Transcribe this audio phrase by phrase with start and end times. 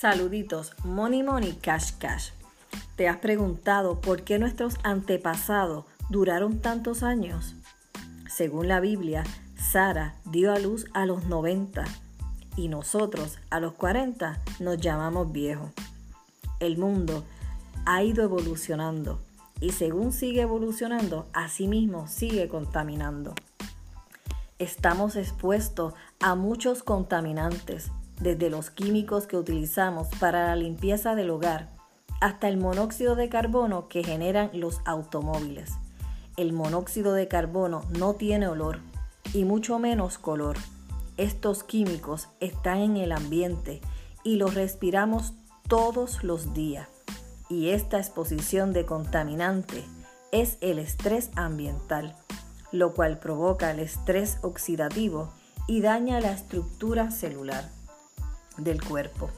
[0.00, 2.30] Saluditos, Money Money, Cash Cash.
[2.96, 7.54] ¿Te has preguntado por qué nuestros antepasados duraron tantos años?
[8.26, 9.24] Según la Biblia,
[9.58, 11.84] Sara dio a luz a los 90
[12.56, 15.70] y nosotros a los 40 nos llamamos viejos.
[16.60, 17.22] El mundo
[17.84, 19.20] ha ido evolucionando
[19.60, 23.34] y según sigue evolucionando, asimismo sigue contaminando.
[24.58, 31.70] Estamos expuestos a muchos contaminantes, desde los químicos que utilizamos para la limpieza del hogar
[32.20, 35.72] hasta el monóxido de carbono que generan los automóviles.
[36.36, 38.80] El monóxido de carbono no tiene olor
[39.32, 40.56] y mucho menos color.
[41.16, 43.80] Estos químicos están en el ambiente
[44.22, 45.32] y los respiramos
[45.66, 46.88] todos los días.
[47.48, 49.82] Y esta exposición de contaminante
[50.30, 52.14] es el estrés ambiental,
[52.70, 55.32] lo cual provoca el estrés oxidativo
[55.66, 57.79] y daña la estructura celular
[58.62, 59.30] del cuerpo.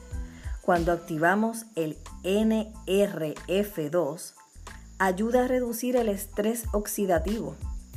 [0.61, 4.33] Cuando activamos el NRF2,
[4.99, 7.55] ayuda a reducir el estrés oxidativo,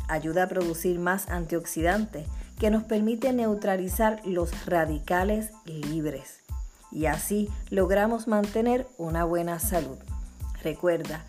[0.08, 2.26] ayuda a producir más antioxidantes
[2.58, 6.46] que nos permite neutralizar los radicales libres
[6.90, 9.98] y así logramos mantener una buena salud.
[10.62, 11.24] Recuerda,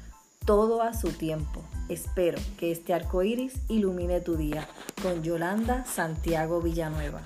[0.45, 1.61] todo a su tiempo.
[1.89, 4.67] Espero que este arco iris ilumine tu día.
[5.03, 7.21] Con Yolanda Santiago Villanueva.